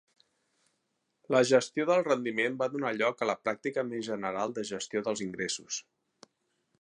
[1.35, 5.23] La gestió del rendiment va donar lloc a la pràctica més general de gestió dels
[5.27, 5.83] ingressos.